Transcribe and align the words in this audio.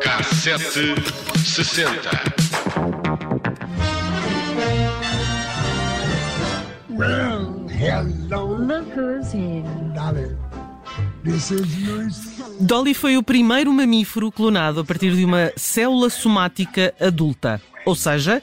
Cassete 0.00 0.94
60. 1.44 1.86
Well, 6.90 7.66
hello, 7.68 8.56
Look 8.58 8.88
who's 8.94 9.32
here. 9.32 9.64
darling. 9.94 10.36
This 11.24 11.50
is 11.50 11.66
Luis. 11.86 12.36
Dolly 12.60 12.94
foi 12.94 13.16
o 13.16 13.22
primeiro 13.22 13.72
mamífero 13.72 14.30
clonado 14.30 14.80
a 14.80 14.84
partir 14.84 15.12
de 15.12 15.24
uma 15.24 15.52
célula 15.56 16.08
somática 16.08 16.94
adulta. 17.00 17.60
Ou 17.84 17.94
seja, 17.94 18.42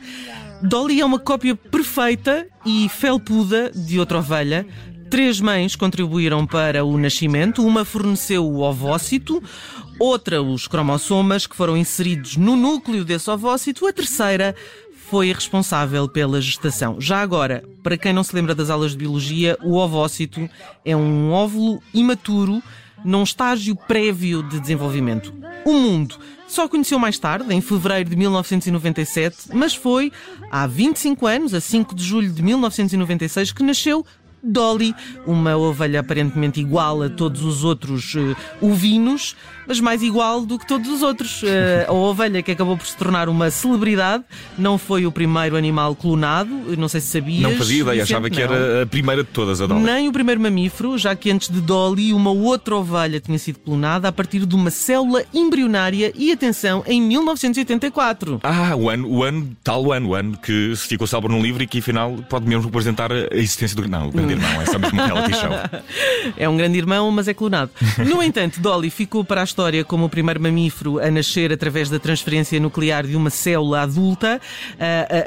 Dolly 0.64 1.02
é 1.02 1.06
uma 1.06 1.20
cópia 1.20 1.58
perfeita 1.58 2.48
e 2.66 2.88
felpuda 2.88 3.70
de 3.76 4.00
outra 4.00 4.20
ovelha. 4.20 4.66
Três 5.10 5.42
mães 5.42 5.76
contribuíram 5.76 6.48
para 6.48 6.86
o 6.86 6.98
nascimento. 6.98 7.66
Uma 7.66 7.84
forneceu 7.84 8.46
o 8.46 8.62
ovócito, 8.62 9.44
outra 10.00 10.42
os 10.42 10.66
cromossomas 10.66 11.46
que 11.46 11.56
foram 11.56 11.76
inseridos 11.76 12.38
no 12.38 12.56
núcleo 12.56 13.04
desse 13.04 13.30
ovócito. 13.30 13.86
A 13.86 13.92
terceira 13.92 14.56
foi 15.10 15.34
responsável 15.34 16.08
pela 16.08 16.40
gestação. 16.40 16.96
Já 17.00 17.22
agora, 17.22 17.62
para 17.84 17.98
quem 17.98 18.14
não 18.14 18.24
se 18.24 18.34
lembra 18.34 18.56
das 18.56 18.70
aulas 18.70 18.92
de 18.92 18.98
biologia, 18.98 19.58
o 19.62 19.76
ovócito 19.76 20.50
é 20.86 20.96
um 20.96 21.30
óvulo 21.32 21.84
imaturo 21.94 22.64
num 23.04 23.24
estágio 23.24 23.76
prévio 23.76 24.42
de 24.42 24.62
desenvolvimento. 24.62 25.34
O 25.66 25.74
mundo 25.74 26.18
só 26.54 26.68
conheceu 26.68 27.00
mais 27.00 27.18
tarde, 27.18 27.52
em 27.52 27.62
fevereiro 27.62 28.12
de 28.12 28.16
1997, 28.16 29.50
mas 29.54 29.74
foi 29.74 30.12
há 30.52 30.68
25 30.68 31.26
anos, 31.26 31.54
a 31.54 31.60
5 31.60 31.96
de 31.96 32.04
julho 32.04 32.32
de 32.32 32.44
1996, 32.44 33.52
que 33.52 33.64
nasceu 33.64 34.06
Dolly, 34.44 34.94
uma 35.26 35.56
ovelha 35.56 36.02
aparentemente 36.02 36.60
igual 36.60 37.04
a 37.04 37.10
todos 37.10 37.44
os 37.44 37.64
outros 37.64 38.14
eh, 38.16 38.36
ovinos, 38.62 39.36
mas 39.68 39.80
mais 39.80 40.04
igual 40.04 40.46
do 40.46 40.60
que 40.60 40.68
todos 40.68 40.90
os 40.90 41.02
outros. 41.02 41.42
Eh, 41.44 41.86
a 41.88 41.94
ovelha 41.94 42.44
que 42.44 42.52
acabou 42.52 42.78
por 42.78 42.86
se 42.86 42.98
tornar 42.98 43.30
uma 43.30 43.50
celebridade 43.50 44.24
não 44.58 44.78
foi 44.78 45.06
o 45.06 45.12
primeiro 45.12 45.56
animal 45.56 45.96
clonado, 45.96 46.50
não 46.78 46.88
sei 46.88 47.00
se 47.00 47.08
sabias. 47.08 47.42
Não 47.42 47.58
fazia 47.58 47.82
ideia, 47.82 48.04
achava 48.04 48.30
que 48.30 48.36
não. 48.36 48.44
era 48.44 48.84
a 48.84 48.86
primeira 48.86 49.24
de 49.24 49.30
todas 49.30 49.62
a 49.62 49.68
Dolly. 49.68 49.84
Nem 49.84 50.10
o 50.10 50.12
primeiro 50.12 50.42
mamífero, 50.42 50.98
já 50.98 51.16
que 51.16 51.32
antes 51.32 51.50
de 51.50 51.62
Dolly, 51.62 52.14
uma 52.14 52.32
outra 52.32 52.76
ovelha 52.76 53.20
tinha 53.20 53.40
sido 53.40 53.60
clonada 53.60 54.08
a 54.08 54.12
partir 54.12 54.46
de 54.46 54.56
uma 54.56 54.70
célula 54.70 55.24
embrionária 55.34 56.12
e, 56.16 56.32
atenção, 56.32 56.84
em 56.86 57.02
1984. 57.02 58.42
Ah, 58.44 58.76
o 58.76 58.90
ano, 58.90 59.08
o 59.10 59.24
ano, 59.24 59.56
tal 59.64 59.92
ano, 59.92 60.10
o 60.10 60.16
ano 60.16 60.38
que 60.38 60.76
se 60.76 60.88
ficou 60.88 61.08
salvo 61.08 61.30
num 61.30 61.42
livro 61.42 61.64
e 61.64 61.68
que 61.68 61.80
afinal 61.80 62.16
pode 62.30 62.48
mesmo 62.48 62.66
representar 62.66 63.12
a 63.12 63.36
existência 63.36 63.76
do. 63.76 63.88
Não, 63.88 64.08
o 64.08 64.12
grande 64.12 64.33
irmão, 64.34 64.62
é 64.62 64.66
só 64.66 64.80
mesmo 64.80 65.02
um 65.02 65.06
reality 65.06 65.34
show. 65.36 65.52
É 66.38 66.50
um 66.50 66.58
grande 66.58 66.78
irmão, 66.78 67.10
mas 67.12 67.28
é 67.28 67.34
clonado. 67.34 67.72
No 67.98 68.22
entanto, 68.22 68.60
Dolly 68.60 68.90
ficou 68.90 69.24
para 69.24 69.42
a 69.42 69.44
história 69.44 69.84
como 69.84 70.06
o 70.06 70.10
primeiro 70.10 70.42
mamífero 70.42 71.00
a 71.00 71.10
nascer 71.10 71.52
através 71.52 71.90
da 71.90 72.00
transferência 72.00 72.60
nuclear 72.60 73.06
de 73.06 73.16
uma 73.16 73.30
célula 73.30 73.82
adulta, 73.82 74.42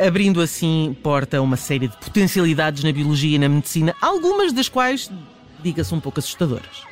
abrindo 0.07 0.41
assim 0.41 0.97
porta 1.03 1.39
a 1.39 1.43
uma 1.43 1.57
série 1.57 1.89
de 1.89 1.97
potencialidades 1.97 2.83
na 2.83 2.93
biologia 2.93 3.37
e 3.37 3.39
na 3.39 3.49
medicina, 3.49 3.95
algumas 4.01 4.53
das 4.53 4.69
quais, 4.69 5.11
diga-se, 5.63 5.95
um 5.95 6.01
pouco 6.01 6.21
assustadoras. 6.21 6.85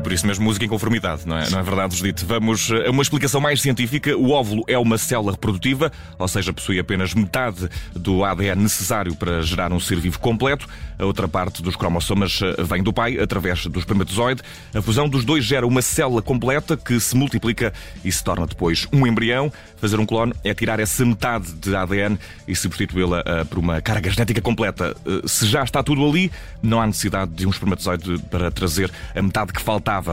E 0.00 0.02
por 0.02 0.14
isso 0.14 0.26
mesmo 0.26 0.46
música 0.46 0.64
em 0.64 0.68
conformidade, 0.68 1.28
não 1.28 1.36
é? 1.36 1.50
Não 1.50 1.58
é 1.58 1.62
verdade, 1.62 1.94
Judite? 1.94 2.24
Vamos 2.24 2.70
a 2.72 2.90
uma 2.90 3.02
explicação 3.02 3.38
mais 3.38 3.60
científica. 3.60 4.16
O 4.16 4.30
óvulo 4.30 4.64
é 4.66 4.78
uma 4.78 4.96
célula 4.96 5.32
reprodutiva, 5.32 5.92
ou 6.18 6.26
seja, 6.26 6.54
possui 6.54 6.78
apenas 6.78 7.12
metade 7.12 7.68
do 7.94 8.24
ADN 8.24 8.62
necessário 8.62 9.14
para 9.14 9.42
gerar 9.42 9.70
um 9.74 9.78
ser 9.78 10.00
vivo 10.00 10.18
completo. 10.18 10.66
A 10.98 11.04
outra 11.04 11.28
parte 11.28 11.62
dos 11.62 11.76
cromossomas 11.76 12.40
eh, 12.42 12.62
vem 12.62 12.82
do 12.82 12.92
pai, 12.92 13.18
através 13.18 13.66
do 13.66 13.78
espermatozoide. 13.78 14.42
A 14.74 14.82
fusão 14.82 15.08
dos 15.08 15.24
dois 15.24 15.44
gera 15.44 15.66
uma 15.66 15.82
célula 15.82 16.20
completa 16.20 16.76
que 16.76 16.98
se 17.00 17.16
multiplica 17.16 17.72
e 18.04 18.12
se 18.12 18.22
torna 18.22 18.46
depois 18.46 18.86
um 18.92 19.06
embrião. 19.06 19.52
Fazer 19.78 19.98
um 19.98 20.04
clone 20.04 20.34
é 20.44 20.52
tirar 20.52 20.78
essa 20.78 21.04
metade 21.04 21.52
de 21.54 21.74
ADN 21.74 22.18
e 22.46 22.54
substituí-la 22.54 23.22
eh, 23.24 23.44
por 23.44 23.58
uma 23.58 23.80
carga 23.80 24.10
genética 24.10 24.40
completa. 24.40 24.94
Eh, 25.06 25.26
se 25.26 25.46
já 25.46 25.62
está 25.62 25.82
tudo 25.82 26.06
ali, 26.06 26.30
não 26.62 26.80
há 26.80 26.86
necessidade 26.86 27.32
de 27.32 27.46
um 27.46 27.50
espermatozoide 27.50 28.18
para 28.30 28.50
trazer 28.50 28.90
a 29.14 29.22
metade 29.22 29.54
que 29.54 29.60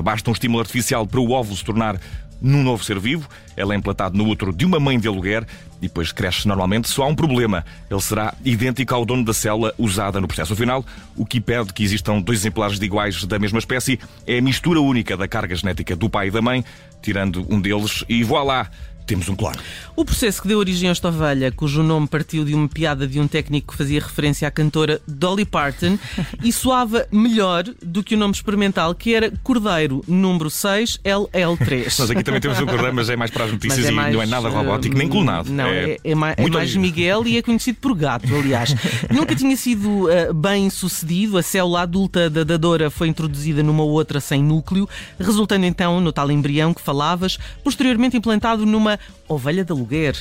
Basta 0.02 0.30
um 0.30 0.34
estímulo 0.34 0.62
artificial 0.62 1.06
para 1.06 1.20
o 1.20 1.32
óvulo 1.32 1.58
se 1.58 1.64
tornar 1.64 2.00
num 2.42 2.64
novo 2.64 2.84
ser 2.84 3.00
vivo. 3.00 3.28
Ele 3.56 3.74
é 3.74 3.76
implantado 3.76 4.18
no 4.18 4.28
útero 4.28 4.54
de 4.54 4.66
uma 4.66 4.80
mãe 4.80 5.00
de 5.00 5.08
aluguer 5.08 5.46
e 5.78 5.82
depois 5.82 6.12
cresce 6.12 6.48
normalmente. 6.48 6.90
Só 6.90 7.04
há 7.04 7.08
um 7.08 7.16
problema. 7.16 7.66
Ele 7.90 8.02
será 8.02 8.34
idêntico 8.46 8.94
ao 8.94 9.06
dono 9.06 9.26
da 9.26 9.34
célula 9.34 9.74
usada 9.78 10.22
no 10.22 10.28
processo 10.28 10.56
final. 10.56 10.86
O 11.16 11.26
que 11.26 11.40
impede 11.40 11.74
que 11.74 11.84
existam 11.84 12.22
dois 12.22 12.40
exemplares 12.40 12.80
de 12.80 12.86
iguais 12.86 13.24
da 13.26 13.40
mesma 13.40 13.60
espécie 13.60 14.00
é 14.26 14.38
a 14.38 14.42
mistura 14.42 14.80
única 14.80 15.18
da 15.18 15.28
carga 15.28 15.56
genética 15.56 15.96
do 15.96 16.10
pai 16.10 16.28
e 16.28 16.32
da 16.32 16.42
mãe, 16.42 16.64
tirando 17.02 17.46
um 17.50 17.60
deles 17.60 18.04
e 18.08 18.24
voilá! 18.24 18.70
Temos 19.08 19.30
um 19.30 19.36
clone. 19.38 19.58
O 19.96 20.04
processo 20.04 20.42
que 20.42 20.50
deu 20.50 20.60
origem 20.60 20.90
a 20.90 20.92
esta 20.92 21.08
ovelha, 21.08 21.50
cujo 21.50 21.82
nome 21.82 22.08
partiu 22.08 22.44
de 22.44 22.54
uma 22.54 22.68
piada 22.68 23.08
de 23.08 23.22
um 23.22 23.28
técnico 23.28 23.72
que 23.72 23.78
fazia 23.78 24.02
referência 24.02 24.46
à 24.46 24.52
cantora 24.52 25.02
Dolly 25.08 25.46
Parton 25.46 25.98
e 26.44 26.52
soava 26.52 27.08
melhor 27.10 27.64
do 27.82 28.04
que 28.04 28.16
o 28.16 28.18
nome 28.18 28.34
experimental, 28.34 28.94
que 28.94 29.16
era 29.16 29.32
Cordeiro 29.42 30.04
número 30.06 30.50
6 30.50 31.00
LL3. 31.06 32.00
Nós 32.00 32.12
aqui 32.12 32.22
também 32.22 32.42
temos 32.42 32.60
um 32.60 32.66
cordeiro, 32.66 32.94
mas 32.94 33.10
é 33.10 33.16
mais 33.16 33.32
para 33.32 33.46
as 33.46 33.52
notícias 33.54 33.88
e 33.88 33.92
mais, 33.92 34.14
não 34.14 34.22
é 34.22 34.26
nada 34.26 34.50
eh, 34.50 34.52
robótico 34.52 34.98
nem 34.98 35.08
clonado. 35.08 35.50
Não, 35.50 35.68
é, 35.68 35.98
é 36.04 36.14
mais, 36.14 36.36
é 36.38 36.42
muito 36.42 36.54
mais. 36.56 36.76
Miguel 36.76 37.26
e 37.26 37.38
é 37.38 37.42
conhecido 37.42 37.78
por 37.80 37.96
gato, 37.96 38.28
aliás. 38.36 38.76
Nunca 39.10 39.34
tinha 39.36 39.56
sido 39.56 40.12
eh, 40.12 40.34
bem 40.34 40.70
sucedido. 40.70 41.38
A 41.38 41.42
célula 41.42 41.84
adulta 41.84 42.30
da 42.30 42.44
dadora 42.44 42.90
foi 42.90 43.08
introduzida 43.08 43.64
numa 43.64 43.84
outra 43.84 44.20
sem 44.20 44.44
núcleo, 44.44 44.88
resultando 45.18 45.66
então 45.66 46.02
no 46.02 46.12
tal 46.12 46.30
embrião 46.30 46.74
que 46.74 46.82
falavas, 46.82 47.38
posteriormente 47.64 48.18
implantado 48.18 48.66
numa 48.66 48.97
ovelha 49.28 49.64
de 49.64 49.72
aluguer. 49.72 50.16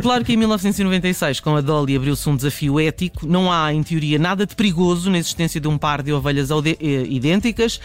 Claro 0.00 0.24
que 0.24 0.32
em 0.32 0.36
1996, 0.36 1.40
com 1.40 1.56
a 1.56 1.60
Dolly, 1.60 1.96
abriu-se 1.96 2.28
um 2.28 2.36
desafio 2.36 2.78
ético. 2.80 3.26
Não 3.26 3.50
há, 3.52 3.72
em 3.72 3.82
teoria, 3.82 4.18
nada 4.18 4.46
de 4.46 4.54
perigoso 4.54 5.10
na 5.10 5.18
existência 5.18 5.60
de 5.60 5.68
um 5.68 5.76
par 5.78 6.02
de 6.02 6.12
ovelhas 6.12 6.50
eh, 6.50 6.76
idênticas. 7.08 7.80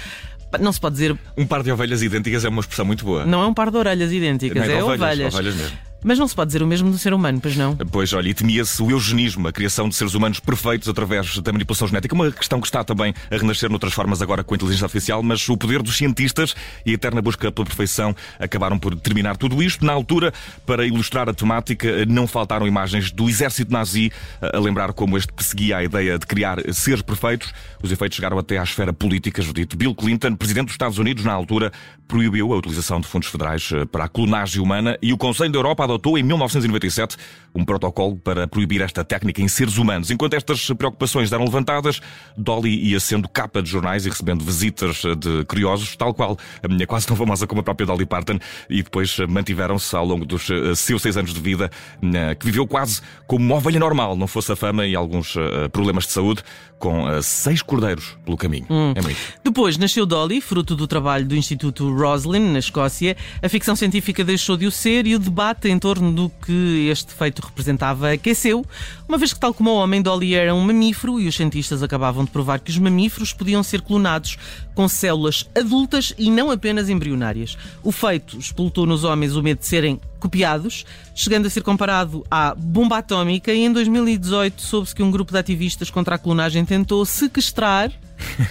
Não 0.60 0.72
se 0.74 0.80
pode 0.82 0.94
dizer, 0.96 1.18
Um 1.38 1.46
par 1.46 1.64
de 1.64 1.72
ovelhas 1.72 2.02
idênticas 2.04 2.44
é 2.44 2.50
uma 2.50 2.60
expressão 2.60 2.86
muito 2.86 3.06
boa. 3.06 3.26
não 3.26 3.42
é 3.42 3.48
um 3.48 3.54
par 3.54 3.72
de 3.72 3.78
orelhas 3.78 4.12
idênticas, 4.12 4.68
Não 4.68 4.74
é 4.74 4.78
de 4.78 4.84
ovelhas. 4.84 5.34
ovelhas 5.34 5.56
mesmo. 5.56 5.78
Mas 6.04 6.18
não 6.18 6.28
se 6.28 6.36
pode 6.36 6.48
dizer 6.48 6.64
o 6.64 6.68
mesmo 6.68 6.90
do 6.90 6.98
ser 6.98 7.14
humano, 7.14 7.40
pois 7.40 7.56
não? 7.56 7.76
Pois, 7.76 8.12
olha, 8.14 8.28
e 8.28 8.34
temia-se 8.34 8.82
o 8.82 8.90
eugenismo, 8.90 9.48
a 9.48 9.52
criação 9.52 9.88
de 9.88 9.96
seres 9.96 10.16
humanos 10.16 10.40
perfeitos 10.40 10.90
através 10.90 11.38
da 11.38 11.52
manipulação 11.52 11.88
genética. 11.88 12.16
Uma 12.16 12.32
questão 12.32 12.60
que 12.60 12.66
está 12.66 12.84
também 12.84 13.14
a 13.30 13.38
renascer 13.38 13.70
noutras 13.70 13.94
formas 13.94 14.22
agora 14.22 14.44
com 14.44 14.54
a 14.54 14.58
inteligência 14.58 14.86
artificial, 14.86 15.22
mas 15.22 15.48
o 15.48 15.56
poder 15.56 15.84
dos 15.84 15.96
cientistas 15.96 16.56
e 16.86 16.92
a 16.92 16.94
eterna 16.94 17.22
busca 17.22 17.52
pela 17.52 17.66
perfeição 17.66 18.16
acabaram 18.40 18.80
por 18.80 18.96
determinar 18.96 19.38
tudo 19.38 19.62
isto. 19.62 19.86
Na 19.86 19.94
altura, 19.94 20.34
para 20.66 20.86
ilustrar 20.86 21.30
a 21.30 21.34
temática, 21.34 22.06
não 22.08 22.26
faltaram 22.26 22.66
imagens 22.66 23.12
do 23.12 23.30
exército 23.30 23.72
nazi 23.72 24.12
a 24.42 24.58
lembrar 24.58 24.94
como 24.94 25.18
este 25.18 25.32
perseguia 25.32 25.78
a 25.78 25.84
ideia 25.84 26.18
de 26.18 26.26
criar 26.26 26.58
seres 26.74 27.04
perfeitos. 27.04 27.54
Os 27.84 27.92
efeitos 27.92 28.16
chegaram 28.16 28.40
até 28.40 28.58
à 28.58 28.64
esfera 28.64 28.92
política, 28.92 29.42
Judito. 29.42 29.78
Bill 29.78 29.94
Clinton, 29.94 30.36
presidente 30.36 30.66
dos 30.66 30.74
Estados 30.74 30.98
Unidos, 30.98 31.24
na 31.24 31.34
altura, 31.34 31.72
proibiu 32.08 32.52
a 32.54 32.58
utilização 32.58 33.00
de 33.00 33.08
fundos 33.08 33.30
federais 33.30 33.70
eh, 33.72 33.86
para 33.86 34.04
a 34.04 34.10
clonagem 34.10 34.62
humana 34.62 34.98
e 35.02 35.14
o 35.14 35.18
Conselho 35.18 35.52
da 35.52 35.60
Europa 35.60 35.84
adotou 35.92 36.18
em 36.18 36.24
1997 36.24 37.18
um 37.54 37.66
protocolo 37.66 38.16
para 38.16 38.48
proibir 38.48 38.82
esta 38.82 39.04
técnica 39.04 39.42
em 39.42 39.48
seres 39.48 39.78
humanos. 39.78 40.10
Enquanto 40.10 40.34
estas 40.36 40.68
preocupações 40.70 41.32
eram 41.32 41.44
levantadas, 41.44 42.00
Dolly 42.38 42.70
ia 42.70 43.00
sendo 43.00 43.28
capa 43.28 43.62
de 43.62 43.70
jornais 43.70 44.06
e 44.06 44.10
recebendo 44.10 44.44
visitas 44.44 45.02
de 45.18 45.44
curiosos, 45.46 45.96
tal 45.96 46.14
qual 46.14 46.38
a 46.64 46.68
minha 46.68 46.88
quase 46.88 47.06
tão 47.06 47.16
famosa 47.16 47.46
como 47.46 47.62
a 47.62 47.64
própria 47.64 47.86
Dolly 47.86 48.06
Parton, 48.06 48.40
e 48.70 48.82
depois 48.82 49.18
mantiveram-se 49.28 49.96
ao 49.96 50.06
longo 50.06 50.26
dos 50.26 50.50
eh, 50.50 50.74
seus 50.76 51.02
seis 51.02 51.18
anos 51.18 51.34
de 51.34 51.40
vida, 51.40 51.70
eh, 52.02 52.36
que 52.36 52.46
viveu 52.46 52.66
quase 52.66 53.02
como 53.28 53.44
uma 53.44 53.56
ovelha 53.56 53.80
normal, 53.80 54.16
não 54.16 54.28
fosse 54.28 54.52
a 54.52 54.56
fama 54.56 54.86
e 54.86 54.96
alguns 54.96 55.36
eh, 55.36 55.68
problemas 55.70 56.06
de 56.06 56.12
saúde, 56.12 56.44
com 56.80 57.22
seis 57.22 57.62
cordeiros 57.62 58.18
pelo 58.26 58.36
caminho. 58.36 58.66
É 58.96 59.02
muito. 59.02 59.18
Depois 59.44 59.78
nasceu 59.78 60.04
Dolly, 60.04 60.42
fruto 60.42 60.76
do 60.76 60.88
trabalho 60.88 61.28
do 61.28 61.36
Instituto 61.36 61.94
Roslin, 61.94 62.52
na 62.52 62.58
Escócia. 62.58 63.16
A 63.40 63.48
ficção 63.48 63.76
científica 63.76 64.24
deixou 64.24 64.58
de 64.58 64.66
o 64.66 64.72
ser 64.72 65.06
e 65.06 65.14
o 65.14 65.20
debate 65.20 65.70
em 65.70 65.78
torno 65.82 66.12
do 66.14 66.30
que 66.30 66.88
este 66.90 67.12
feito 67.12 67.40
representava 67.42 68.12
aqueceu, 68.12 68.64
uma 69.10 69.18
vez 69.18 69.34
que, 69.34 69.40
tal 69.40 69.52
como 69.52 69.72
o 69.72 69.76
homem, 69.76 70.02
Dolly 70.02 70.36
era 70.36 70.54
um 70.54 70.62
mamífero 70.62 71.20
e 71.20 71.28
os 71.28 71.36
cientistas 71.36 71.82
acabavam 71.82 72.24
de 72.24 72.30
provar 72.30 72.60
que 72.60 72.70
os 72.70 72.78
mamíferos 72.78 73.34
podiam 73.34 73.64
ser 73.64 73.82
clonados 73.82 74.38
com 74.76 74.88
células 74.88 75.50
adultas 75.58 76.14
e 76.18 76.30
não 76.30 76.52
apenas 76.52 76.88
embrionárias. 76.88 77.58
O 77.84 77.92
feito 77.92 78.38
explotou 78.38 78.86
nos 78.86 79.04
homens 79.04 79.36
o 79.36 79.42
medo 79.42 79.58
de 79.58 79.66
serem 79.66 80.00
copiados, 80.20 80.86
chegando 81.16 81.48
a 81.48 81.50
ser 81.50 81.62
comparado 81.62 82.24
à 82.30 82.54
bomba 82.54 83.00
atómica 83.00 83.52
e 83.52 83.66
em 83.66 83.74
2018 83.74 84.62
soube-se 84.62 84.94
que 84.94 85.02
um 85.02 85.10
grupo 85.10 85.32
de 85.32 85.40
ativistas 85.40 85.90
contra 85.90 86.16
a 86.16 86.20
clonagem 86.20 86.64
tentou 86.64 87.04
sequestrar 87.04 87.92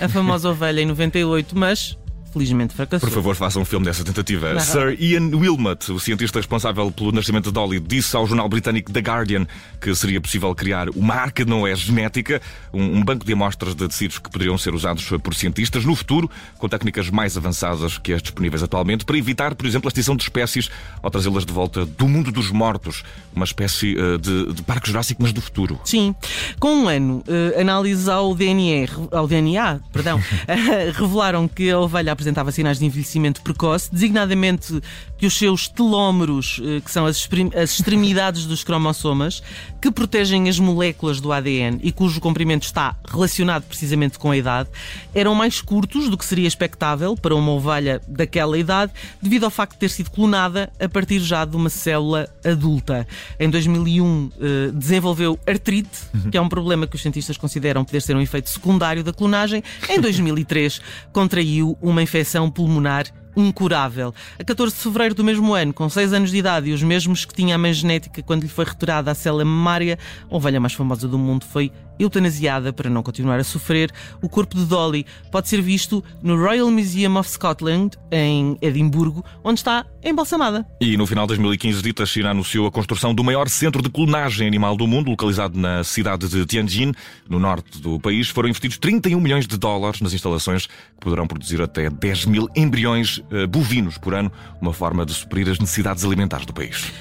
a 0.01 0.09
famosa 0.09 0.51
ovelha 0.51 0.81
em 0.81 0.87
98, 0.87 1.57
mas 1.57 1.97
felizmente 2.33 2.75
fracassou. 2.75 3.09
Por 3.09 3.15
favor, 3.15 3.35
façam 3.35 3.63
um 3.63 3.65
filme 3.65 3.85
dessa 3.85 4.05
tentativa. 4.05 4.55
Não. 4.55 4.61
Sir 4.61 4.97
Ian 5.01 5.31
Wilmot, 5.35 5.91
o 5.93 6.01
cientista 6.01 6.39
responsável 6.39 6.91
pelo 6.91 7.13
nascimento 7.13 7.47
de 7.47 7.53
Dolly, 7.53 7.81
disse 7.81 8.17
ao 8.17 8.27
jornal 8.27 8.49
britânico 8.49 8.93
The 8.93 9.01
Guardian 9.01 9.47
que 9.81 9.95
seria 9.95 10.21
possível 10.21 10.55
criar 10.55 10.89
uma 10.91 11.15
arca 11.15 11.45
de 11.45 11.51
Noé 11.51 11.75
genética, 11.75 12.41
um, 12.73 13.03
banco 13.03 13.25
de 13.25 13.33
amostras 13.33 13.75
de 13.75 13.87
tecidos 13.89 14.19
que 14.19 14.31
poderiam 14.31 14.57
ser 14.57 14.75
usados 14.75 15.09
por 15.23 15.35
cientistas 15.35 15.85
no 15.85 15.95
futuro, 15.95 16.31
com 16.59 16.69
técnicas 16.69 17.11
mais 17.11 17.37
avançadas 17.37 17.99
que 17.99 18.13
as 18.13 18.23
disponíveis 18.23 18.63
atualmente, 18.63 19.05
para 19.05 19.17
evitar, 19.17 19.55
por 19.55 19.67
exemplo, 19.67 19.89
a 19.89 19.91
extinção 19.91 20.17
de 20.17 20.23
espécies 20.23 20.71
ou 21.03 21.11
trazê-las 21.11 21.45
de 21.45 21.53
volta 21.53 21.85
do 21.85 22.09
mundo 22.09 22.31
dos 22.31 22.51
mortos, 22.51 23.03
uma 23.35 23.45
espécie 23.45 23.97
eh, 23.99 24.19
de, 24.19 24.53
de 24.53 24.63
parque 24.63 24.89
jurássico, 24.89 25.23
mas 25.23 25.33
do 25.33 25.41
futuro. 25.41 25.81
Sim, 25.85 26.15
com 26.59 26.85
um 26.85 26.89
ano, 26.89 27.23
eh, 27.27 27.61
análises 27.61 28.09
ao 28.09 28.35
DNA, 28.35 28.87
ao 29.11 29.27
DNA 29.27 29.81
perdão, 29.93 30.21
revelaram 30.95 31.49
que 31.49 31.71
a 31.71 31.79
ovelha 31.79 32.13
apresentava 32.21 32.53
sinais 32.53 32.79
de 32.79 32.85
envelhecimento 32.85 33.41
precoce, 33.41 33.89
designadamente 33.91 34.81
que 35.17 35.27
os 35.27 35.37
seus 35.37 35.69
telómeros, 35.69 36.61
eh, 36.63 36.81
que 36.81 36.91
são 36.91 37.07
as, 37.07 37.29
extremidades 37.65 38.47
dos 38.47 38.63
cromossomas, 38.63 39.43
que 39.81 39.91
protegem 39.91 40.49
as 40.49 40.59
moléculas 40.59 41.21
do 41.21 41.33
ADN 41.33 41.81
e 41.83 41.91
cujo 41.91 42.21
comprimento 42.21 42.65
está 42.65 42.95
relacionado 43.09 43.65
precisamente 43.65 44.19
com 44.19 44.31
a 44.31 44.37
idade, 44.37 44.69
eram 45.15 45.35
mais 45.35 45.61
curtos 45.61 46.09
do 46.09 46.19
que 46.19 46.25
seria 46.25 46.47
expectável 46.47 47.17
para 47.17 47.35
uma 47.35 47.53
ovelha 47.53 48.01
daquela 48.07 48.59
idade, 48.59 48.93
devido 49.21 49.45
ao 49.45 49.51
facto 49.51 49.73
de 49.73 49.79
ter 49.79 49.89
sido 49.89 50.11
clonada 50.11 50.71
a 50.79 50.89
partir 50.89 51.21
já 51.21 51.45
de 51.45 51.57
uma 51.57 51.71
célula 51.71 52.29
adulta. 52.45 53.07
Em 53.39 53.49
2001 53.49 54.31
eh, 54.41 54.71
desenvolveu 54.75 55.39
artrite, 55.47 56.01
que 56.31 56.37
é 56.37 56.41
um 56.41 56.49
problema 56.49 56.87
que 56.87 56.97
os 56.97 57.03
cientistas 57.03 57.37
consideram 57.37 57.85
poder 57.85 58.03
ser 58.03 58.15
um 58.15 58.21
efeito 58.21 58.51
secundário 58.51 59.03
da 59.03 59.13
clonagem. 59.13 59.63
Em 59.89 60.01
2003 60.01 60.81
contraiu 61.13 61.79
uma 61.81 62.03
infecção 62.11 62.51
pulmonar 62.51 63.07
incurável. 63.37 64.13
A 64.39 64.43
14 64.43 64.75
de 64.75 64.83
fevereiro 64.83 65.15
do 65.15 65.23
mesmo 65.23 65.55
ano, 65.55 65.73
com 65.73 65.89
6 65.89 66.13
anos 66.13 66.31
de 66.33 66.39
idade 66.39 66.69
e 66.69 66.73
os 66.73 66.83
mesmos 66.83 67.25
que 67.25 67.33
tinha 67.33 67.55
a 67.55 67.59
mãe 67.59 67.73
genética 67.73 68.21
quando 68.23 68.43
lhe 68.43 68.49
foi 68.49 68.65
retirada 68.65 69.11
a 69.11 69.15
célula 69.15 69.45
mamária, 69.45 69.97
a 70.29 70.37
ovelha 70.37 70.59
mais 70.59 70.73
famosa 70.73 71.07
do 71.07 71.17
mundo 71.17 71.47
foi 71.47 71.71
eutanasiada 72.01 72.73
para 72.73 72.91
não 72.91 73.03
continuar 73.03 73.39
a 73.39 73.45
sofrer. 73.45 73.91
O 74.23 74.29
corpo 74.29 74.57
de 74.57 74.65
Dolly 74.65 75.07
pode 75.31 75.49
ser 75.49 75.61
visto 75.61 76.03
no 76.23 76.37
Royal 76.37 76.71
Museum 76.71 77.17
of 77.17 77.31
Scotland, 77.31 77.97
em 78.11 78.57
Edimburgo, 78.61 79.25
onde 79.45 79.61
está 79.61 79.85
embalsamada. 80.03 80.67
E 80.81 80.97
no 80.97 81.07
final 81.07 81.27
de 81.27 81.29
2015, 81.29 81.83
Dita 81.83 82.07
China 82.07 82.31
anunciou 82.31 82.67
a 82.67 82.71
construção 82.71 83.15
do 83.15 83.23
maior 83.23 83.49
centro 83.49 83.83
de 83.83 83.91
clonagem 83.91 84.47
animal 84.47 84.77
do 84.77 84.87
mundo, 84.87 85.11
localizado 85.11 85.59
na 85.59 85.85
cidade 85.85 86.29
de 86.29 86.45
Tianjin, 86.47 86.93
no 87.29 87.39
norte 87.39 87.81
do 87.81 88.01
país. 88.01 88.29
Foram 88.29 88.49
investidos 88.49 88.79
31 88.79 89.21
milhões 89.21 89.47
de 89.47 89.57
dólares 89.57 90.01
nas 90.01 90.13
instalações 90.13 90.67
que 90.67 91.01
poderão 91.01 91.27
produzir 91.27 91.61
até 91.61 91.91
10 91.91 92.27
mil 92.27 92.49
embriões 92.57 93.23
eh, 93.31 93.47
bovinos 93.47 93.99
por 93.99 94.15
ano, 94.15 94.33
uma 94.61 94.73
forma 94.73 95.05
de 95.05 95.13
suprir 95.13 95.49
as 95.49 95.59
necessidades 95.59 96.05
alimentares 96.05 96.47
do 96.47 96.53
país. 96.53 96.93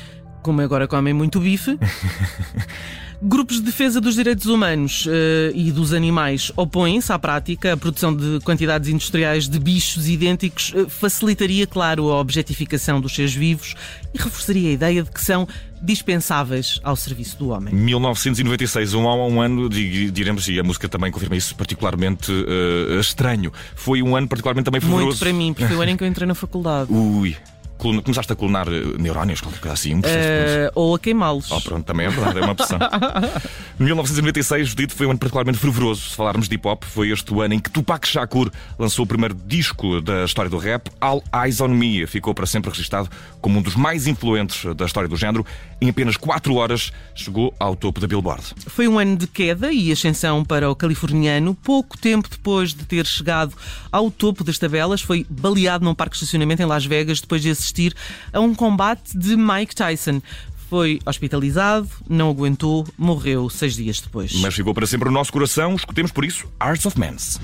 como 0.42 0.62
agora 0.62 0.88
comem 0.88 1.14
muito 1.14 1.40
bife. 1.40 1.78
Grupos 3.22 3.58
de 3.58 3.64
defesa 3.64 4.00
dos 4.00 4.16
direitos 4.16 4.46
humanos 4.46 5.06
eh, 5.10 5.52
e 5.54 5.74
dos 5.74 5.92
animais 5.94 6.54
opõem-se 6.56 7.12
à 7.12 7.20
prática. 7.20 7.74
A 7.74 7.78
produção 7.78 8.16
de 8.16 8.40
quantidades 8.46 8.88
industriais 8.88 9.50
de 9.50 9.60
bichos 9.60 10.08
idênticos 10.08 10.72
eh, 10.74 10.86
facilitaria, 10.88 11.68
claro, 11.68 12.10
a 12.12 12.18
objetificação 12.20 13.02
dos 13.02 13.14
seres 13.14 13.34
vivos 13.34 13.76
e 14.14 14.18
reforçaria 14.18 14.70
a 14.70 14.72
ideia 14.72 15.04
de 15.04 15.12
que 15.12 15.22
são 15.22 15.46
dispensáveis 15.82 16.80
ao 16.82 16.96
serviço 16.96 17.38
do 17.38 17.50
homem. 17.50 17.74
1996, 17.74 18.94
um, 18.94 19.06
um 19.06 19.42
ano, 19.42 19.68
di- 19.68 20.10
diremos, 20.12 20.48
e 20.48 20.58
a 20.58 20.64
música 20.64 20.88
também 20.88 21.12
confirma 21.12 21.36
isso, 21.36 21.54
particularmente 21.56 22.32
eh, 22.32 23.00
estranho. 23.02 23.52
Foi 23.76 24.02
um 24.02 24.16
ano 24.16 24.30
particularmente 24.30 24.64
também 24.66 24.80
fervoroso. 24.80 25.08
Muito 25.08 25.20
para 25.20 25.34
mim, 25.34 25.54
porque 25.54 25.68
foi 25.68 25.76
o 25.76 25.82
ano 25.82 25.92
em 25.92 25.98
que 25.98 26.04
eu 26.06 26.08
entrei 26.08 26.26
na 26.26 26.36
faculdade. 26.36 26.90
Ui, 26.90 27.36
começaste 27.80 28.32
a 28.32 28.36
clonar 28.36 28.68
eh, 28.68 28.82
neurónios, 29.00 29.42
qualquer 29.42 29.60
coisa 29.60 29.74
assim, 29.74 29.96
um 29.96 30.02
processo 30.02 30.28
Eh, 30.28 30.72
ou 30.76 30.94
a 30.96 31.00
queimá-los. 31.00 31.52
Oh, 31.52 31.62
pronto, 31.62 31.86
também 31.86 32.06
é 32.06 32.10
verdade, 32.10 32.40
é 32.40 32.42
uma 32.42 32.52
opção. 32.52 32.78
1996, 33.80 34.68
Judito, 34.70 34.94
foi 34.94 35.08
um 35.08 35.12
ano 35.12 35.20
particularmente 35.20 35.58
fervoroso. 35.58 36.10
Se 36.10 36.16
falarmos 36.16 36.48
de 36.50 36.56
hip 36.56 36.68
hop, 36.68 36.84
foi 36.84 37.10
este 37.12 37.34
o 37.34 37.42
ano 37.42 37.54
em 37.54 37.60
que 37.60 37.70
Tupac 37.70 38.08
Shakur 38.08 38.52
lançou 38.78 39.06
o 39.06 39.08
primeiro 39.08 39.34
disco 39.46 40.02
da 40.02 40.26
história 40.26 40.50
do 40.50 40.58
rap, 40.58 40.90
All 41.00 41.24
Eyes 41.44 41.62
on 41.62 41.70
Me. 41.70 42.06
Ficou 42.06 42.34
para 42.34 42.46
sempre 42.46 42.70
registado 42.70 43.10
como 43.42 43.60
um 43.60 43.62
dos 43.62 43.76
mais 43.76 44.06
influentes 44.08 44.66
da 44.76 44.86
história 44.86 45.08
do 45.08 45.16
género. 45.16 45.46
Em 45.82 45.90
apenas 45.90 46.18
4 46.18 46.54
horas, 46.56 46.92
chegou 47.16 47.54
ao 47.58 47.76
topo 47.76 48.02
da 48.02 48.08
Billboard. 48.08 48.44
Foi 48.68 48.88
um 48.88 49.00
ano 49.00 49.16
de 49.16 49.28
queda 49.28 49.72
e 49.72 49.92
ascensão 49.92 50.44
para 50.44 50.70
o 50.70 50.76
californiano. 50.76 51.56
Pouco 51.56 51.98
tempo 51.98 52.28
depois 52.30 52.74
de 52.74 52.84
ter 52.86 53.06
chegado 53.06 53.54
ao 53.92 54.12
topo 54.12 54.44
das 54.44 54.58
tabelas, 54.58 55.02
foi 55.02 55.26
baleado 55.30 55.86
num 55.86 55.96
parque 55.96 56.18
de 56.18 56.24
estacionamento 56.24 56.62
em 56.62 56.66
Las 56.66 56.86
Vegas 56.86 57.22
depois 57.22 57.42
de 57.42 57.50
assistir 57.70 57.96
a 58.34 58.40
um 58.40 58.54
combate 58.56 59.18
de 59.18 59.36
Mike 59.36 59.76
Tyson. 59.76 60.22
Foi 60.70 61.00
hospitalizado, 61.06 61.90
não 62.08 62.30
aguentou, 62.30 62.88
morreu 62.96 63.50
seis 63.50 63.76
dias 63.76 64.00
depois. 64.00 64.34
Mas 64.36 64.54
ficou 64.54 64.74
para 64.74 64.86
sempre 64.86 65.10
no 65.10 65.16
nosso 65.16 65.32
coração. 65.32 65.76
Escutemos 65.76 66.12
por 66.12 66.24
isso 66.24 66.48
Arts 66.60 66.86
of 66.86 67.00
Mans. 67.00 67.40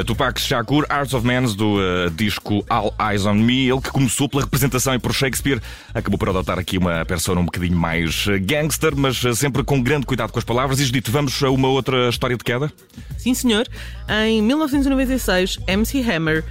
A 0.00 0.04
Tupac 0.04 0.40
Shakur, 0.40 0.86
Arts 0.88 1.12
of 1.12 1.26
Mans, 1.26 1.54
do 1.54 1.78
eh, 1.78 2.08
disco 2.14 2.64
All 2.70 2.94
Eyes 2.98 3.26
on 3.26 3.34
Me. 3.34 3.68
Ele 3.68 3.80
que 3.82 3.90
começou 3.90 4.30
pela 4.30 4.42
representação 4.44 4.94
e 4.94 4.98
por 4.98 5.12
Shakespeare, 5.12 5.60
acabou 5.92 6.16
por 6.18 6.30
adotar 6.30 6.58
aqui 6.58 6.78
uma 6.78 7.04
persona 7.04 7.38
um 7.38 7.44
bocadinho 7.44 7.76
mais 7.76 8.24
eh, 8.28 8.38
gangster, 8.38 8.96
mas 8.96 9.22
eh, 9.22 9.34
sempre 9.34 9.62
com 9.62 9.82
grande 9.82 10.06
cuidado 10.06 10.32
com 10.32 10.38
as 10.38 10.44
palavras. 10.44 10.80
E 10.80 10.90
dito, 10.90 11.12
vamos 11.12 11.42
a 11.42 11.50
uma 11.50 11.68
outra 11.68 12.08
história 12.08 12.34
de 12.34 12.42
queda? 12.42 12.72
Sim, 13.18 13.34
senhor. 13.34 13.68
Em 14.08 14.40
1996, 14.40 15.58
MC 15.66 16.00
Hammer 16.10 16.44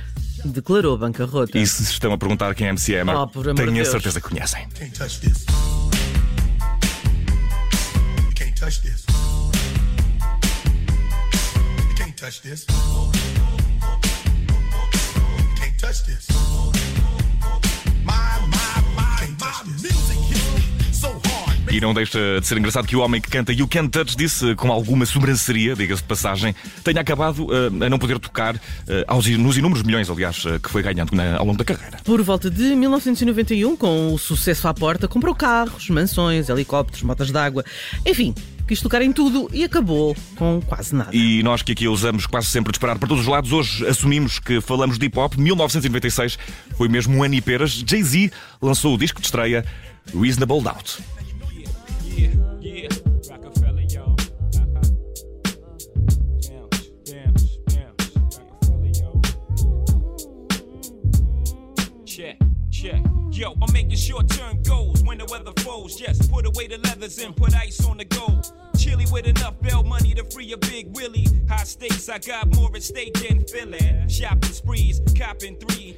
declarou 0.45 0.95
bancarrota. 0.95 1.57
E 1.57 1.65
se 1.65 1.81
estão 1.81 2.13
a 2.13 2.17
perguntar 2.19 2.53
quem 2.53 2.67
é 2.67 2.69
MC 2.69 2.97
Hammer, 2.97 3.15
Oh, 3.17 3.25
tenho 3.27 3.55
de 3.55 3.61
a 3.63 3.65
Deus. 3.71 3.87
certeza 3.87 4.21
que 4.21 4.29
conhecem. 4.29 4.67
Can't 4.77 4.91
touch 4.95 5.19
this. 5.21 5.45
You 8.27 8.31
can't 8.35 8.53
touch 8.59 8.81
this. 8.81 9.05
Can't 11.97 12.13
touch 12.15 12.41
this. 12.43 12.65
Touch 15.89 16.03
this. 16.03 16.27
My, 18.05 18.13
my, 18.45 18.81
my, 18.95 19.27
my 19.39 19.71
music 19.71 20.19
hits 20.29 20.87
me 20.87 20.93
so 20.93 21.07
hard. 21.07 21.73
E 21.73 21.81
não 21.81 21.95
deixa 21.95 22.39
de 22.39 22.45
ser 22.45 22.59
engraçado 22.59 22.85
que 22.87 22.95
o 22.95 22.99
homem 22.99 23.19
que 23.19 23.27
canta 23.27 23.51
You 23.51 23.67
Can't 23.67 23.89
Touch 23.89 24.15
disse 24.15 24.53
com 24.53 24.71
alguma 24.71 25.03
sobranceria, 25.07 25.75
diga-se 25.75 26.03
de 26.03 26.07
passagem, 26.07 26.53
tenha 26.83 27.01
acabado 27.01 27.47
eh, 27.51 27.85
a 27.87 27.89
não 27.89 27.97
poder 27.97 28.19
tocar 28.19 28.55
eh, 28.87 29.03
aos, 29.07 29.25
nos 29.25 29.57
inúmeros 29.57 29.81
milhões, 29.81 30.11
aliás, 30.11 30.43
eh, 30.45 30.59
que 30.59 30.69
foi 30.69 30.83
ganhando 30.83 31.15
na- 31.15 31.37
ao 31.37 31.45
longo 31.45 31.57
da 31.57 31.65
carreira. 31.65 31.97
Por 32.03 32.21
volta 32.21 32.51
de 32.51 32.75
1991, 32.75 33.75
com 33.75 34.13
o 34.13 34.17
sucesso 34.19 34.67
à 34.67 34.73
porta, 34.75 35.07
comprou 35.07 35.33
carros, 35.33 35.89
mansões, 35.89 36.49
helicópteros, 36.49 37.01
motas 37.01 37.31
d'água, 37.31 37.65
enfim, 38.05 38.35
quis 38.69 38.81
tocar 38.81 39.01
em 39.01 39.11
tudo 39.11 39.49
e 39.51 39.63
acabou 39.63 40.15
com 40.35 40.61
quase 40.61 40.93
nada. 40.93 41.09
E 41.11 41.41
nós 41.41 41.63
que 41.63 41.71
aqui 41.71 41.87
usamos 41.87 42.27
quase 42.27 42.45
sempre 42.47 42.71
disparar 42.71 42.99
para 42.99 43.07
todos 43.07 43.23
os 43.23 43.27
lados, 43.27 43.51
hoje 43.51 43.83
assumimos 43.87 44.37
que 44.37 44.61
falamos 44.61 44.99
de 44.99 45.07
hip 45.07 45.17
hop. 45.17 45.33
1996 45.37 46.37
foi 46.77 46.87
mesmo 46.87 47.17
um 47.17 47.23
ano 47.23 47.33
e 47.33 47.41
peras. 47.41 47.71
Jay-Z 47.71 48.31
lançou 48.61 48.93
o 48.93 48.97
disco 48.97 49.19
de 49.19 49.25
estreia 49.25 49.65
Reasonable 50.13 50.61
Doubt. 50.61 50.99
Yo, 63.31 63.53
I'm 63.61 63.71
making 63.71 63.95
short-term 63.95 64.61
goals 64.63 65.01
when 65.03 65.17
the 65.17 65.25
weather. 65.31 65.53
Yes, 65.99 66.25
put 66.27 66.45
away 66.45 66.67
the 66.67 66.77
leathers 66.77 67.17
and 67.19 67.35
put 67.35 67.53
ice 67.53 67.83
on 67.85 67.97
the 67.97 68.05
gold. 68.05 68.18
Big 70.57 70.89
Willie. 70.95 71.27
High 71.47 71.65
stakes, 71.65 72.09
I 72.09 72.19
got 72.19 72.55
more 72.55 72.69
at 72.75 72.83
stake 72.83 73.13
than 73.13 73.41
Philly. 73.47 74.07
Shopping 74.07 74.53
sprees, 74.53 75.01
copping 75.17 75.55
three. 75.55 75.89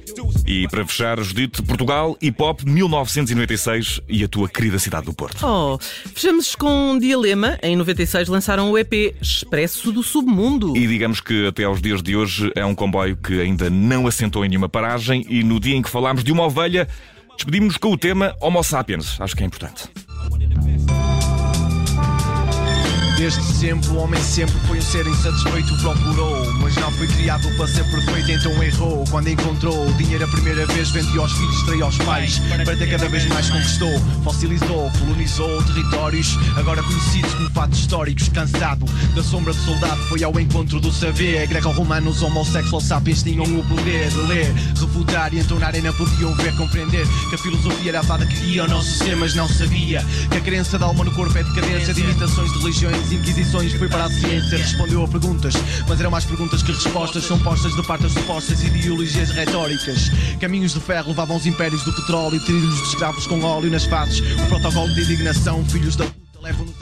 E 0.46 0.66
para 0.68 0.84
fechar, 0.86 1.20
Judite, 1.22 1.62
Portugal, 1.62 2.16
hip 2.20 2.42
hop 2.42 2.62
1996 2.64 4.00
e 4.08 4.24
a 4.24 4.28
tua 4.28 4.48
querida 4.48 4.78
cidade 4.78 5.06
do 5.06 5.14
Porto. 5.14 5.46
Oh, 5.46 5.78
fechamos 6.14 6.54
com 6.54 6.98
Dialema. 6.98 7.58
Em 7.62 7.76
96 7.76 8.28
lançaram 8.28 8.70
o 8.70 8.78
EP 8.78 9.14
Expresso 9.20 9.92
do 9.92 10.02
Submundo. 10.02 10.76
E 10.76 10.86
digamos 10.86 11.20
que 11.20 11.46
até 11.46 11.64
aos 11.64 11.80
dias 11.80 12.02
de 12.02 12.16
hoje 12.16 12.52
é 12.54 12.64
um 12.64 12.74
comboio 12.74 13.16
que 13.16 13.40
ainda 13.40 13.70
não 13.70 14.06
assentou 14.06 14.44
em 14.44 14.48
nenhuma 14.48 14.68
paragem 14.68 15.24
e 15.28 15.42
no 15.42 15.58
dia 15.58 15.76
em 15.76 15.82
que 15.82 15.88
falámos 15.88 16.22
de 16.22 16.32
uma 16.32 16.44
ovelha, 16.44 16.88
Despedimos-nos 17.36 17.76
com 17.78 17.92
o 17.92 17.98
tema 17.98 18.36
Homo 18.40 18.62
sapiens. 18.62 19.20
Acho 19.20 19.34
que 19.34 19.42
é 19.42 19.46
importante. 19.46 19.88
Desde 23.22 23.40
sempre, 23.40 23.88
o 23.90 23.98
homem 23.98 24.20
sempre 24.20 24.58
foi 24.66 24.78
um 24.78 24.82
ser 24.82 25.06
insatisfeito, 25.06 25.76
procurou. 25.76 26.52
Mas 26.54 26.74
não 26.74 26.90
foi 26.90 27.06
criado 27.06 27.48
para 27.56 27.68
ser 27.68 27.84
perfeito, 27.84 28.32
então 28.32 28.60
errou. 28.60 29.04
Quando 29.12 29.28
encontrou 29.28 29.88
o 29.88 29.92
dinheiro 29.92 30.24
a 30.24 30.26
primeira 30.26 30.66
vez, 30.66 30.90
vendeu 30.90 31.22
aos 31.22 31.30
filhos, 31.30 31.62
traiu 31.62 31.84
aos 31.84 31.96
pais. 31.98 32.40
Para 32.64 32.76
ter 32.76 32.90
cada 32.90 33.08
vez 33.08 33.24
mais 33.26 33.48
conquistou, 33.48 33.92
fossilizou, 34.24 34.90
colonizou 34.98 35.62
territórios, 35.62 36.36
agora 36.56 36.82
conhecidos 36.82 37.32
como 37.34 37.48
fatos 37.50 37.78
históricos. 37.78 38.28
Cansado 38.28 38.86
da 39.14 39.22
sombra 39.22 39.52
de 39.52 39.60
soldado, 39.60 40.02
foi 40.08 40.24
ao 40.24 40.40
encontro 40.40 40.80
do 40.80 40.90
saber. 40.90 41.46
Greco-romanos, 41.46 42.22
homossexual 42.22 42.80
sapiens 42.80 43.22
tinham 43.22 43.44
o 43.44 43.64
poder 43.68 44.08
de 44.08 44.16
ler, 44.22 44.52
refutar 44.74 45.32
e 45.32 45.38
então 45.38 45.60
na 45.60 45.68
arena 45.68 45.92
podiam 45.92 46.34
ver, 46.34 46.56
compreender 46.56 47.06
que 47.28 47.36
a 47.36 47.38
filosofia 47.38 47.92
era 47.92 48.00
a 48.00 48.02
fada 48.02 48.26
que 48.26 48.34
guia 48.40 48.64
o 48.64 48.68
nosso 48.68 48.90
ser, 48.98 49.14
mas 49.14 49.32
não 49.36 49.48
sabia 49.48 50.04
que 50.28 50.38
a 50.38 50.40
crença 50.40 50.76
da 50.76 50.86
alma 50.86 51.04
no 51.04 51.12
corpo 51.12 51.38
é 51.38 51.44
decadência 51.44 51.94
de 51.94 52.00
imitações 52.00 52.50
de 52.50 52.58
religiões 52.58 53.11
inquisições 53.12 53.72
foi 53.74 53.88
para 53.88 54.04
a 54.04 54.10
ciência, 54.10 54.58
respondeu 54.58 55.04
a 55.04 55.08
perguntas, 55.08 55.54
mas 55.88 56.00
eram 56.00 56.10
mais 56.10 56.24
perguntas 56.24 56.62
que 56.62 56.72
respostas. 56.72 57.24
São 57.24 57.38
postas 57.38 57.74
de 57.74 57.82
parte 57.86 58.02
das 58.02 58.12
supostas 58.12 58.62
ideologias 58.62 59.30
retóricas. 59.30 60.10
Caminhos 60.40 60.74
de 60.74 60.80
ferro 60.80 61.08
levavam 61.08 61.36
os 61.36 61.46
impérios 61.46 61.84
do 61.84 61.92
petróleo, 61.92 62.40
trilhos 62.44 62.76
de 62.76 62.88
escravos 62.88 63.26
com 63.26 63.42
óleo 63.42 63.70
nas 63.70 63.84
faces. 63.84 64.20
O 64.20 64.46
protocolo 64.48 64.92
de 64.94 65.02
indignação, 65.02 65.64
filhos 65.64 65.96
da 65.96 66.06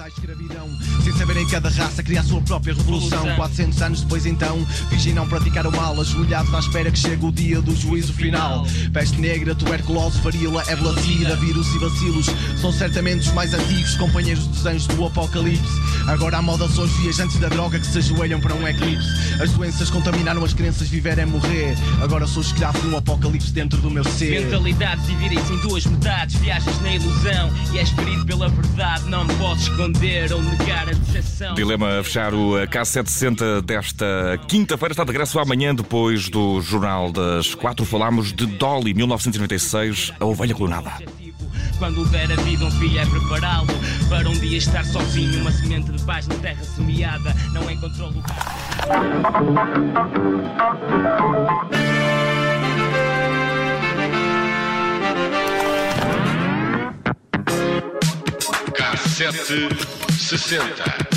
à 0.00 0.08
escravidão. 0.08 0.68
Sem 1.04 1.12
saberem 1.12 1.46
cada 1.46 1.68
raça 1.68 2.02
cria 2.02 2.20
a 2.20 2.24
sua 2.24 2.40
própria 2.40 2.72
revolução. 2.72 3.22
400 3.36 3.82
anos 3.82 4.00
depois, 4.00 4.24
então, 4.24 4.64
fingem 4.88 5.12
não 5.12 5.28
praticar 5.28 5.66
o 5.66 5.72
mal, 5.72 6.00
ajoelhados 6.00 6.52
à 6.54 6.58
espera 6.58 6.90
que 6.90 6.98
chegue 6.98 7.24
o 7.24 7.30
dia 7.30 7.60
do 7.60 7.76
juízo 7.76 8.12
final. 8.12 8.66
Peste 8.92 9.20
negra, 9.20 9.54
tuberculose, 9.54 10.18
varíola, 10.20 10.62
ébola, 10.68 10.98
sida, 11.02 11.36
vírus 11.36 11.66
e 11.74 11.78
bacilos 11.78 12.26
são 12.60 12.72
certamente 12.72 13.28
os 13.28 13.32
mais 13.34 13.52
antigos 13.52 13.94
companheiros 13.96 14.46
dos 14.46 14.64
anjos 14.64 14.86
do 14.86 15.06
apocalipse. 15.06 15.80
Agora 16.06 16.38
a 16.38 16.42
moda 16.42 16.66
são 16.68 16.84
os 16.84 16.90
viajantes 16.98 17.38
da 17.38 17.48
droga 17.48 17.78
que 17.78 17.86
se 17.86 17.98
ajoelham 17.98 18.40
para 18.40 18.54
um 18.54 18.66
eclipse. 18.66 19.08
As 19.40 19.50
doenças 19.52 19.90
contaminaram 19.90 20.42
as 20.44 20.54
crenças, 20.54 20.88
viver 20.88 21.18
é 21.18 21.26
morrer. 21.26 21.76
Agora 22.02 22.26
sou 22.26 22.42
escravo 22.42 22.80
de 22.80 22.88
um 22.88 22.96
apocalipse 22.96 23.52
dentro 23.52 23.80
do 23.80 23.90
meu 23.90 24.04
ser. 24.04 24.44
Mentalidades 24.44 25.06
dividem-se 25.06 25.52
em 25.52 25.58
duas 25.58 25.84
metades, 25.84 26.36
viajas 26.36 26.80
na 26.80 26.94
ilusão 26.94 27.52
e 27.72 27.78
és 27.78 27.90
ferido 27.90 28.24
pela 28.24 28.48
verdade. 28.48 29.04
Não 29.08 29.24
me 29.24 29.34
podes 29.34 29.64
esconder 29.64 29.89
ou 30.32 30.42
negar 30.42 30.88
a 30.88 30.92
decepção. 30.92 31.54
Dilema 31.54 31.98
a 31.98 32.04
fechar 32.04 32.34
o 32.34 32.52
K760 32.66 33.62
desta 33.62 34.38
quinta-feira. 34.48 34.92
Está 34.92 35.04
de 35.04 35.10
regresso 35.10 35.38
amanhã, 35.38 35.74
depois 35.74 36.28
do 36.28 36.60
Jornal 36.60 37.12
das 37.12 37.54
Quatro. 37.54 37.84
Falámos 37.84 38.32
de 38.32 38.46
Dolly, 38.46 38.94
1996, 38.94 40.12
a 40.20 40.24
ovelha 40.24 40.54
clonada. 40.54 40.92
Quando 41.78 42.04
der 42.10 42.30
a 42.30 42.36
vida, 42.36 42.64
um 42.64 42.70
filho 42.72 42.98
é 42.98 43.06
prepará-lo 43.06 43.68
para 44.08 44.28
um 44.28 44.38
dia 44.38 44.58
estar 44.58 44.84
sozinho. 44.84 45.40
Uma 45.40 45.50
semente 45.50 45.90
de 45.90 46.02
paz 46.04 46.26
na 46.26 46.34
terra 46.36 46.62
semeada 46.62 47.34
não 47.52 47.70
encontrou 47.70 48.10
lugar. 48.10 48.36
K760. 59.20 61.09